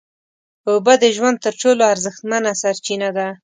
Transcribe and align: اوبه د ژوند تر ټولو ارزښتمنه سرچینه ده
اوبه 0.69 0.93
د 1.03 1.05
ژوند 1.15 1.37
تر 1.45 1.53
ټولو 1.61 1.81
ارزښتمنه 1.93 2.51
سرچینه 2.61 3.09
ده 3.17 3.27